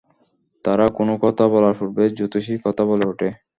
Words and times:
তারা 0.65 0.85
কোন 0.97 1.09
কথা 1.23 1.43
বলার 1.53 1.73
পূর্বেই 1.79 2.09
জ্যোতিষী 2.17 2.53
কথা 2.65 2.83
বলে 2.85 3.05
ওঠে। 3.07 3.29